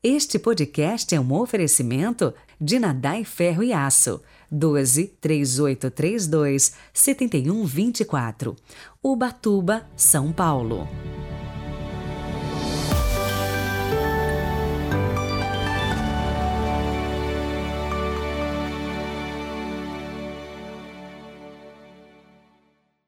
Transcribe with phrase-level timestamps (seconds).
[0.00, 8.54] Este podcast é um oferecimento de Nadai Ferro e Aço, 12 3832 7124,
[9.02, 10.86] Ubatuba, São Paulo.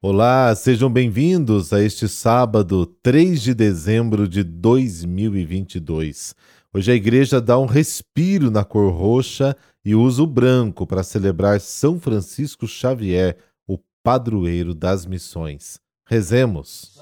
[0.03, 6.33] Olá, sejam bem-vindos a este sábado, 3 de dezembro de 2022.
[6.73, 11.61] Hoje a igreja dá um respiro na cor roxa e usa o branco para celebrar
[11.61, 13.37] São Francisco Xavier,
[13.67, 15.79] o padroeiro das missões.
[16.09, 16.99] Rezemos.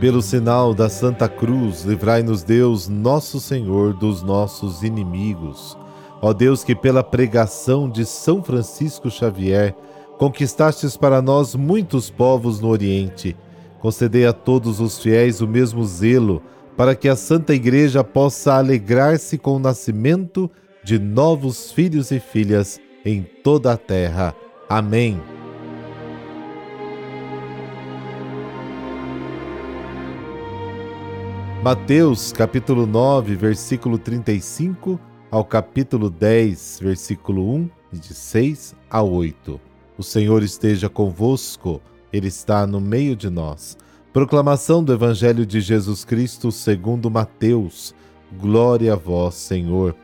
[0.00, 5.76] Pelo sinal da Santa Cruz, livrai-nos Deus, nosso Senhor, dos nossos inimigos.
[6.20, 9.74] Ó Deus, que pela pregação de São Francisco Xavier
[10.18, 13.36] conquistastes para nós muitos povos no Oriente
[13.80, 16.42] Concedei a todos os fiéis o mesmo zelo,
[16.76, 20.50] para que a Santa Igreja possa alegrar-se com o nascimento
[20.82, 24.34] de novos filhos e filhas em toda a terra.
[24.68, 25.20] Amém.
[31.62, 34.98] Mateus capítulo 9, versículo 35
[35.30, 39.60] ao capítulo 10, versículo 1, de 6 a 8.
[39.98, 41.82] O Senhor esteja convosco.
[42.10, 43.76] Ele está no meio de nós.
[44.12, 47.94] Proclamação do Evangelho de Jesus Cristo segundo Mateus.
[48.40, 49.94] Glória a vós, Senhor.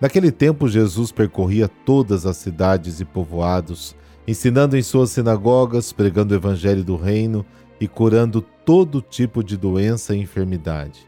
[0.00, 6.36] Naquele tempo, Jesus percorria todas as cidades e povoados, ensinando em suas sinagogas, pregando o
[6.36, 7.44] Evangelho do Reino
[7.80, 11.07] e curando todo tipo de doença e enfermidade.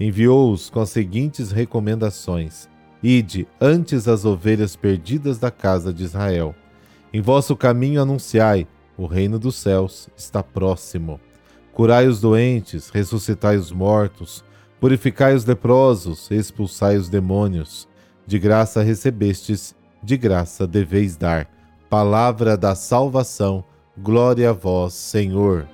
[0.00, 2.68] Enviou-os com as seguintes recomendações:
[3.02, 6.54] Ide antes as ovelhas perdidas da casa de Israel.
[7.12, 8.66] Em vosso caminho anunciai
[8.98, 11.20] o reino dos céus está próximo.
[11.72, 14.44] Curai os doentes, ressuscitai os mortos,
[14.80, 17.88] purificai os leprosos, expulsai os demônios.
[18.26, 21.48] De graça recebestes, de graça deveis dar.
[21.88, 23.64] Palavra da salvação,
[23.96, 25.68] glória a vós, Senhor.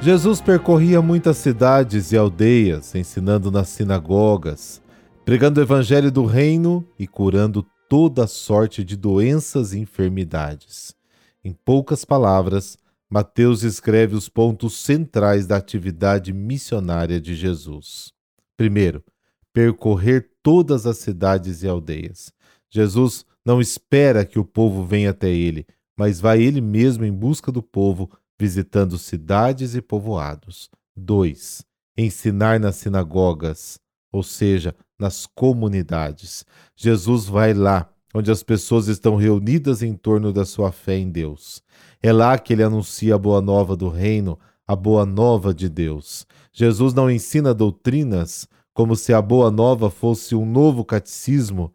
[0.00, 4.80] Jesus percorria muitas cidades e aldeias, ensinando nas sinagogas
[5.28, 10.96] pregando o evangelho do reino e curando toda sorte de doenças e enfermidades.
[11.44, 12.78] Em poucas palavras,
[13.10, 18.10] Mateus escreve os pontos centrais da atividade missionária de Jesus.
[18.56, 19.04] Primeiro,
[19.52, 22.32] percorrer todas as cidades e aldeias.
[22.70, 27.52] Jesus não espera que o povo venha até ele, mas vai ele mesmo em busca
[27.52, 30.70] do povo, visitando cidades e povoados.
[30.96, 31.64] 2.
[31.96, 33.78] Ensinar nas sinagogas,
[34.12, 36.44] ou seja, nas comunidades.
[36.76, 41.62] Jesus vai lá, onde as pessoas estão reunidas em torno da sua fé em Deus.
[42.02, 46.26] É lá que ele anuncia a boa nova do reino, a boa nova de Deus.
[46.52, 51.72] Jesus não ensina doutrinas como se a boa nova fosse um novo catecismo,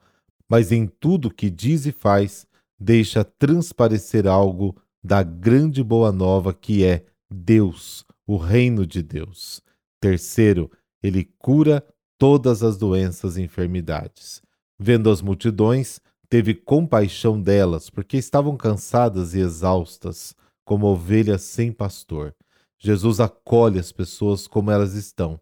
[0.50, 2.46] mas em tudo que diz e faz,
[2.80, 9.62] deixa transparecer algo da grande boa nova que é Deus, o reino de Deus.
[10.00, 10.72] Terceiro,
[11.02, 11.86] ele cura
[12.18, 14.42] todas as doenças e enfermidades.
[14.80, 16.00] Vendo as multidões,
[16.30, 22.34] teve compaixão delas, porque estavam cansadas e exaustas, como ovelhas sem pastor.
[22.80, 25.40] Jesus acolhe as pessoas como elas estão,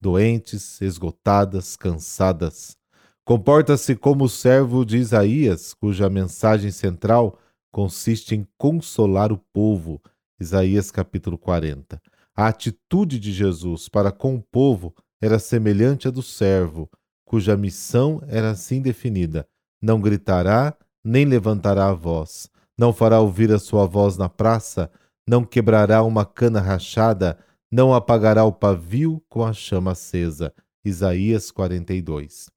[0.00, 2.76] doentes, esgotadas, cansadas.
[3.24, 7.38] Comporta-se como o servo de Isaías, cuja mensagem central
[7.70, 10.00] consiste em consolar o povo.
[10.38, 12.00] Isaías capítulo 40.
[12.34, 16.90] A atitude de Jesus para com o povo era semelhante à do servo,
[17.24, 19.46] cuja missão era assim definida:
[19.80, 20.74] não gritará,
[21.04, 24.90] nem levantará a voz, não fará ouvir a sua voz na praça,
[25.28, 27.38] não quebrará uma cana rachada,
[27.70, 30.52] não apagará o pavio com a chama acesa.
[30.84, 32.48] Isaías 42.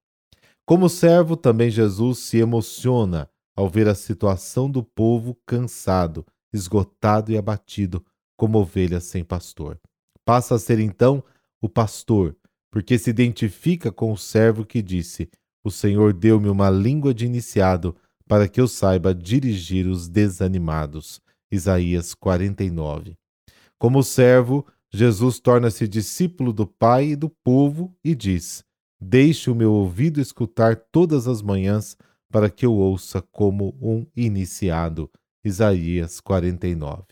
[0.65, 7.37] Como servo, também Jesus se emociona ao ver a situação do povo cansado, esgotado e
[7.37, 8.03] abatido,
[8.35, 9.79] como ovelha sem pastor.
[10.25, 11.23] Passa a ser então
[11.61, 12.35] o pastor,
[12.71, 15.29] porque se identifica com o servo que disse:
[15.63, 17.95] O Senhor deu-me uma língua de iniciado
[18.27, 21.21] para que eu saiba dirigir os desanimados.
[21.51, 23.15] Isaías 49.
[23.77, 28.63] Como servo, Jesus torna-se discípulo do Pai e do povo e diz:
[28.99, 31.97] Deixe o meu ouvido escutar todas as manhãs
[32.33, 35.07] para que eu ouça como um iniciado.
[35.45, 37.03] Isaías 49.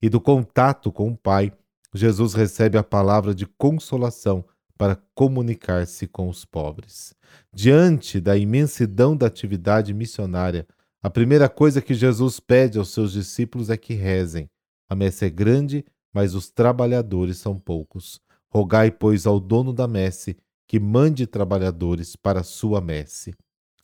[0.00, 1.52] E do contato com o Pai,
[1.92, 4.44] Jesus recebe a palavra de consolação
[4.78, 7.12] para comunicar-se com os pobres.
[7.52, 10.64] Diante da imensidão da atividade missionária,
[11.02, 14.48] a primeira coisa que Jesus pede aos seus discípulos é que rezem.
[14.88, 15.84] A messe é grande,
[16.14, 18.20] mas os trabalhadores são poucos.
[18.48, 20.36] Rogai, pois, ao dono da messe
[20.68, 23.34] que mande trabalhadores para a sua messe.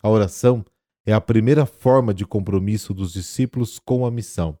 [0.01, 0.63] A oração
[1.07, 4.59] é a primeira forma de compromisso dos discípulos com a missão.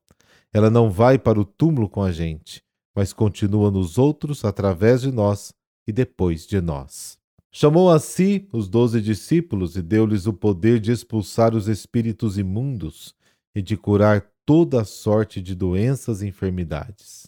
[0.53, 2.63] Ela não vai para o túmulo com a gente,
[2.95, 5.53] mas continua nos outros através de nós
[5.85, 7.17] e depois de nós.
[7.51, 13.13] Chamou a si os doze discípulos e deu-lhes o poder de expulsar os espíritos imundos
[13.53, 17.27] e de curar toda sorte de doenças e enfermidades.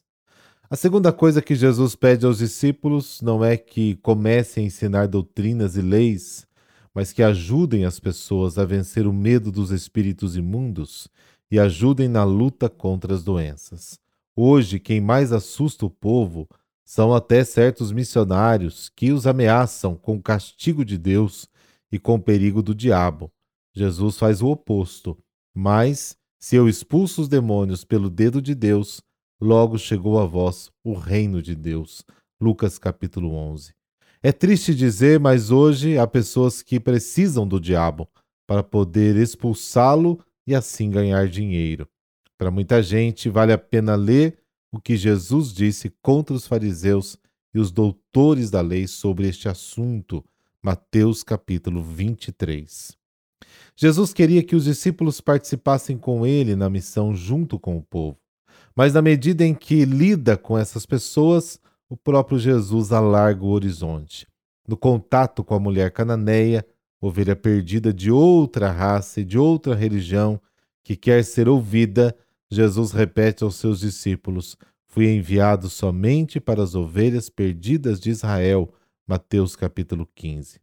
[0.70, 5.76] A segunda coisa que Jesus pede aos discípulos não é que comecem a ensinar doutrinas
[5.76, 6.48] e leis,
[6.94, 11.08] mas que ajudem as pessoas a vencer o medo dos espíritos imundos
[11.52, 14.00] e ajudem na luta contra as doenças.
[14.36, 16.48] Hoje, quem mais assusta o povo
[16.86, 21.48] são até certos missionários que os ameaçam com o castigo de Deus
[21.92, 23.32] e com o perigo do diabo.
[23.76, 25.18] Jesus faz o oposto.
[25.54, 29.02] Mas, se eu expulso os demônios pelo dedo de Deus,
[29.40, 32.04] logo chegou a vós o reino de Deus.
[32.40, 33.79] Lucas capítulo 11.
[34.22, 38.06] É triste dizer, mas hoje há pessoas que precisam do diabo
[38.46, 41.88] para poder expulsá-lo e assim ganhar dinheiro.
[42.38, 44.38] Para muita gente, vale a pena ler
[44.74, 47.18] o que Jesus disse contra os fariseus
[47.54, 50.22] e os doutores da lei sobre este assunto.
[50.62, 52.98] Mateus capítulo 23.
[53.74, 58.18] Jesus queria que os discípulos participassem com ele na missão junto com o povo.
[58.76, 61.58] Mas na medida em que lida com essas pessoas,
[61.90, 64.28] o próprio Jesus alarga o horizonte.
[64.68, 66.64] No contato com a mulher cananeia,
[67.02, 70.40] ovelha perdida de outra raça e de outra religião,
[70.84, 72.16] que quer ser ouvida,
[72.52, 74.56] Jesus repete aos seus discípulos:
[74.88, 78.72] Fui enviado somente para as ovelhas perdidas de Israel.
[79.08, 80.60] Mateus capítulo 15.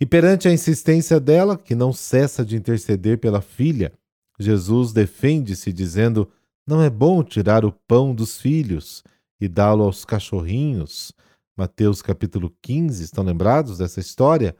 [0.00, 3.92] E perante a insistência dela, que não cessa de interceder pela filha,
[4.38, 6.30] Jesus defende-se dizendo:
[6.66, 9.04] Não é bom tirar o pão dos filhos
[9.44, 11.12] e dá-lo aos cachorrinhos.
[11.54, 14.56] Mateus capítulo 15, estão lembrados dessa história?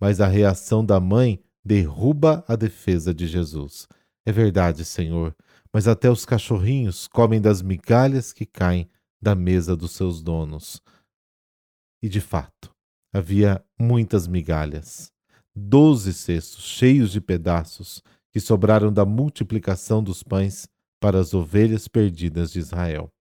[0.00, 3.88] Mas a reação da mãe derruba a defesa de Jesus.
[4.24, 5.34] É verdade, Senhor,
[5.72, 8.88] mas até os cachorrinhos comem das migalhas que caem
[9.20, 10.80] da mesa dos seus donos.
[12.00, 12.70] E de fato,
[13.12, 15.10] havia muitas migalhas,
[15.52, 20.68] doze cestos cheios de pedaços que sobraram da multiplicação dos pães
[21.00, 23.12] para as ovelhas perdidas de Israel.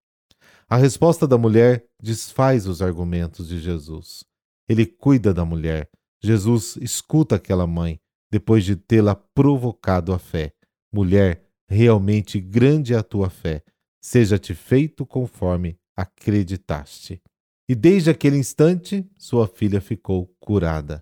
[0.69, 4.25] A resposta da mulher desfaz os argumentos de Jesus.
[4.67, 5.89] Ele cuida da mulher.
[6.21, 10.51] Jesus escuta aquela mãe depois de tê-la provocado a fé.
[10.91, 13.63] Mulher, realmente grande é a tua fé.
[14.01, 17.21] Seja-te feito conforme acreditaste.
[17.69, 21.01] E desde aquele instante, sua filha ficou curada.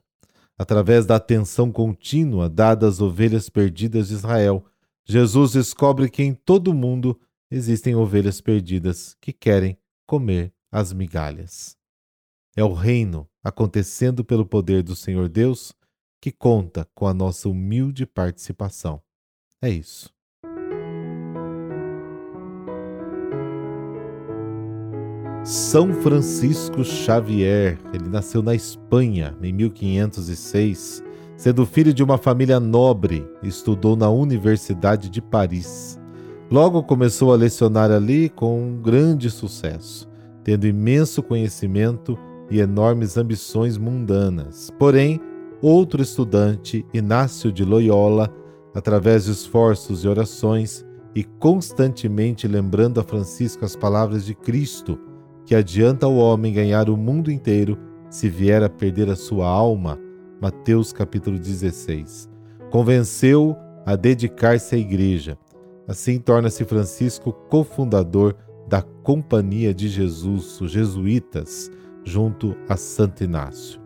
[0.60, 4.64] Através da atenção contínua dada às ovelhas perdidas de Israel,
[5.04, 11.78] Jesus descobre que em todo o mundo existem ovelhas perdidas que querem comer as migalhas.
[12.56, 15.74] É o reino acontecendo pelo poder do Senhor Deus
[16.22, 19.02] que conta com a nossa humilde participação.
[19.62, 20.14] É isso.
[25.44, 31.04] São Francisco Xavier, ele nasceu na Espanha em 1506,
[31.38, 36.00] sendo filho de uma família nobre, estudou na Universidade de Paris.
[36.52, 40.08] Logo começou a lecionar ali com um grande sucesso,
[40.44, 42.16] tendo imenso conhecimento
[42.52, 44.70] e enormes ambições mundanas.
[44.78, 45.20] Porém,
[45.60, 48.30] outro estudante, Inácio de Loyola,
[48.76, 50.86] através de esforços e orações
[51.16, 55.00] e constantemente lembrando a Francisco as palavras de Cristo,
[55.48, 57.76] que adianta ao homem ganhar o mundo inteiro
[58.08, 59.98] se vier a perder a sua alma,
[60.40, 62.30] Mateus capítulo 16,
[62.70, 65.38] convenceu a dedicar-se à igreja
[65.88, 68.36] Assim torna-se Francisco cofundador
[68.68, 71.72] da Companhia de Jesus, os jesuítas,
[72.04, 73.80] junto a Santo Inácio.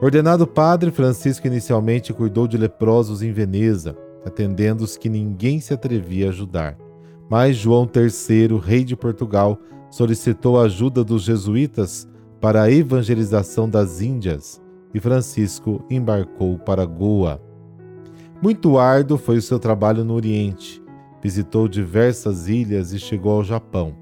[0.00, 6.26] Ordenado padre, Francisco inicialmente cuidou de leprosos em Veneza, atendendo os que ninguém se atrevia
[6.26, 6.76] a ajudar.
[7.28, 9.58] Mas João III, rei de Portugal,
[9.90, 12.08] solicitou a ajuda dos jesuítas
[12.40, 14.60] para a evangelização das Índias
[14.92, 17.40] e Francisco embarcou para Goa.
[18.42, 20.81] Muito árduo foi o seu trabalho no Oriente.
[21.22, 23.96] Visitou diversas ilhas e chegou ao Japão.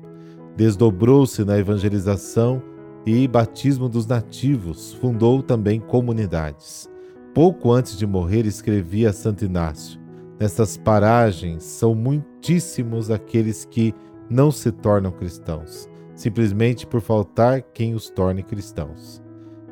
[0.57, 2.63] Desdobrou-se na evangelização
[3.05, 6.89] e batismo dos nativos, fundou também comunidades.
[7.35, 10.01] Pouco antes de morrer, escrevia Santo Inácio:
[10.39, 13.95] Nessas paragens são muitíssimos aqueles que
[14.29, 19.23] não se tornam cristãos, simplesmente por faltar quem os torne cristãos.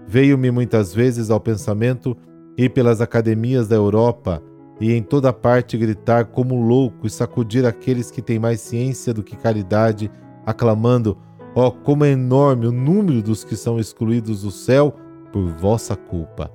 [0.06, 2.16] Veio-me muitas vezes ao pensamento
[2.56, 4.42] ir pelas academias da Europa
[4.80, 9.24] e em toda parte gritar como louco e sacudir aqueles que têm mais ciência do
[9.24, 10.10] que caridade,
[10.46, 11.18] aclamando:
[11.54, 14.94] Ó, oh, como é enorme o número dos que são excluídos do céu
[15.32, 16.50] por vossa culpa.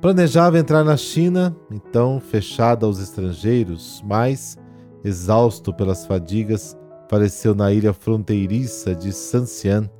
[0.00, 4.56] Planejava entrar na China, então fechada aos estrangeiros, mas,
[5.02, 6.76] exausto pelas fadigas,
[7.08, 9.90] faleceu na ilha fronteiriça de Sanxian,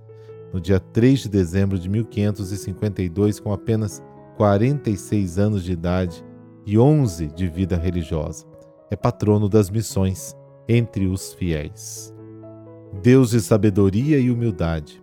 [0.53, 4.03] no dia 3 de dezembro de 1552, com apenas
[4.37, 6.25] 46 anos de idade
[6.69, 8.45] e 11 de vida religiosa.
[8.91, 10.37] É patrono das missões
[10.69, 12.15] entre os fiéis.
[13.03, 15.03] Deus de sabedoria e humildade,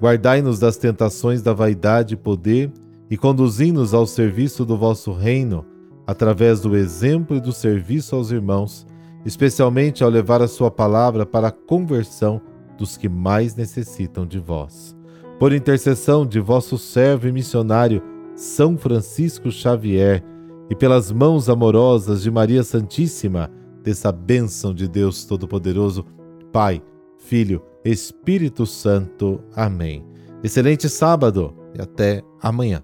[0.00, 2.72] guardai-nos das tentações da vaidade e poder
[3.08, 5.64] e conduzi-nos ao serviço do vosso reino,
[6.04, 8.84] através do exemplo e do serviço aos irmãos,
[9.24, 12.40] especialmente ao levar a sua palavra para a conversão
[12.76, 14.96] dos que mais necessitam de vós.
[15.38, 18.02] Por intercessão de vosso servo e missionário,
[18.34, 20.33] São Francisco Xavier,
[20.70, 23.50] e pelas mãos amorosas de Maria Santíssima,
[23.82, 26.06] dessa bênção de Deus Todo-Poderoso,
[26.52, 26.82] Pai,
[27.18, 29.40] Filho, Espírito Santo.
[29.54, 30.04] Amém.
[30.42, 32.82] Excelente sábado e até amanhã.